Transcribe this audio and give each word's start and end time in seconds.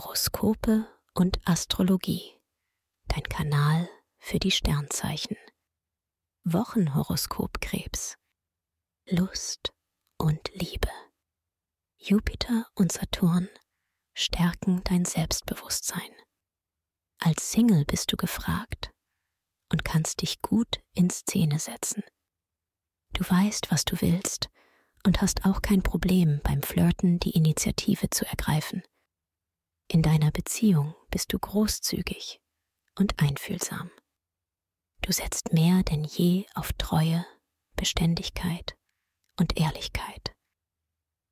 Horoskope 0.00 0.86
und 1.12 1.46
Astrologie. 1.46 2.40
Dein 3.08 3.24
Kanal 3.24 3.86
für 4.18 4.38
die 4.38 4.50
Sternzeichen. 4.50 5.36
Wochenhoroskop 6.44 7.60
Krebs. 7.60 8.16
Lust 9.06 9.74
und 10.16 10.48
Liebe. 10.54 10.88
Jupiter 11.98 12.66
und 12.74 12.92
Saturn 12.92 13.50
stärken 14.14 14.82
dein 14.84 15.04
Selbstbewusstsein. 15.04 16.10
Als 17.18 17.52
Single 17.52 17.84
bist 17.84 18.10
du 18.10 18.16
gefragt 18.16 18.90
und 19.70 19.84
kannst 19.84 20.22
dich 20.22 20.40
gut 20.40 20.80
in 20.94 21.10
Szene 21.10 21.58
setzen. 21.58 22.02
Du 23.12 23.22
weißt, 23.28 23.70
was 23.70 23.84
du 23.84 24.00
willst 24.00 24.48
und 25.04 25.20
hast 25.20 25.44
auch 25.44 25.60
kein 25.60 25.82
Problem 25.82 26.40
beim 26.42 26.62
Flirten 26.62 27.18
die 27.18 27.32
Initiative 27.32 28.08
zu 28.08 28.24
ergreifen. 28.24 28.82
In 29.92 30.02
deiner 30.02 30.30
Beziehung 30.30 30.94
bist 31.10 31.32
du 31.32 31.38
großzügig 31.40 32.40
und 32.96 33.20
einfühlsam. 33.20 33.90
Du 35.02 35.10
setzt 35.10 35.52
mehr 35.52 35.82
denn 35.82 36.04
je 36.04 36.46
auf 36.54 36.72
Treue, 36.74 37.26
Beständigkeit 37.74 38.78
und 39.36 39.58
Ehrlichkeit. 39.58 40.32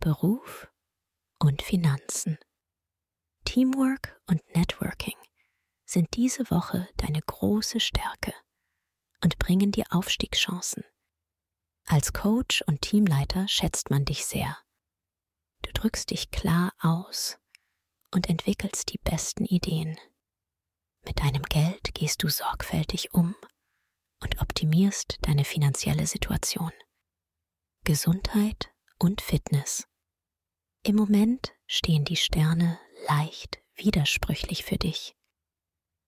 Beruf 0.00 0.70
und 1.38 1.62
Finanzen. 1.62 2.36
Teamwork 3.46 4.20
und 4.26 4.46
Networking 4.54 5.16
sind 5.86 6.14
diese 6.14 6.50
Woche 6.50 6.86
deine 6.98 7.22
große 7.22 7.80
Stärke 7.80 8.34
und 9.24 9.38
bringen 9.38 9.72
dir 9.72 9.86
Aufstiegschancen. 9.88 10.84
Als 11.86 12.12
Coach 12.12 12.60
und 12.66 12.82
Teamleiter 12.82 13.48
schätzt 13.48 13.88
man 13.88 14.04
dich 14.04 14.26
sehr. 14.26 14.58
Du 15.62 15.72
drückst 15.72 16.10
dich 16.10 16.30
klar 16.30 16.74
aus 16.78 17.38
und 18.12 18.28
entwickelst 18.28 18.92
die 18.92 18.98
besten 18.98 19.44
Ideen. 19.44 19.98
Mit 21.04 21.20
deinem 21.20 21.42
Geld 21.42 21.94
gehst 21.94 22.22
du 22.22 22.28
sorgfältig 22.28 23.12
um 23.12 23.34
und 24.20 24.40
optimierst 24.40 25.18
deine 25.22 25.44
finanzielle 25.44 26.06
Situation. 26.06 26.72
Gesundheit 27.84 28.70
und 28.98 29.20
Fitness. 29.20 29.88
Im 30.84 30.96
Moment 30.96 31.52
stehen 31.66 32.04
die 32.04 32.16
Sterne 32.16 32.78
leicht 33.08 33.60
widersprüchlich 33.74 34.64
für 34.64 34.76
dich. 34.76 35.16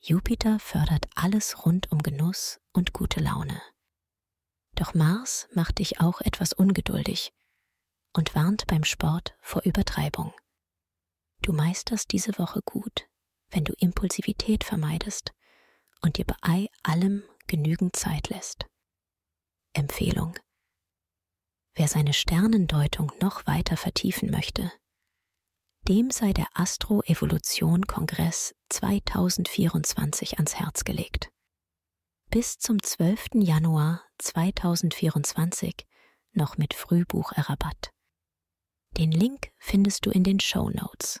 Jupiter 0.00 0.58
fördert 0.58 1.06
alles 1.14 1.64
rund 1.64 1.90
um 1.92 2.02
Genuss 2.02 2.60
und 2.72 2.92
gute 2.92 3.20
Laune. 3.20 3.62
Doch 4.74 4.94
Mars 4.94 5.48
macht 5.54 5.78
dich 5.78 6.00
auch 6.00 6.20
etwas 6.20 6.52
ungeduldig 6.52 7.32
und 8.12 8.34
warnt 8.34 8.66
beim 8.66 8.84
Sport 8.84 9.36
vor 9.40 9.62
Übertreibung. 9.62 10.34
Du 11.42 11.52
meisterst 11.52 12.12
diese 12.12 12.38
Woche 12.38 12.60
gut, 12.64 13.08
wenn 13.50 13.64
du 13.64 13.72
Impulsivität 13.78 14.62
vermeidest 14.62 15.32
und 16.00 16.16
dir 16.16 16.24
bei 16.24 16.68
allem 16.82 17.24
genügend 17.48 17.96
Zeit 17.96 18.28
lässt. 18.28 18.66
Empfehlung. 19.72 20.38
Wer 21.74 21.88
seine 21.88 22.12
Sternendeutung 22.12 23.10
noch 23.20 23.46
weiter 23.46 23.76
vertiefen 23.76 24.30
möchte, 24.30 24.70
dem 25.88 26.12
sei 26.12 26.32
der 26.32 26.46
Astro-Evolution-Kongress 26.54 28.54
2024 28.68 30.36
ans 30.36 30.54
Herz 30.54 30.84
gelegt. 30.84 31.32
Bis 32.30 32.58
zum 32.58 32.80
12. 32.80 33.30
Januar 33.34 34.04
2024 34.18 35.88
noch 36.32 36.56
mit 36.56 36.72
Frühbucherrabatt. 36.72 37.90
Den 38.96 39.10
Link 39.10 39.50
findest 39.58 40.06
du 40.06 40.10
in 40.10 40.22
den 40.22 40.38
Show 40.38 40.70
Notes. 40.70 41.20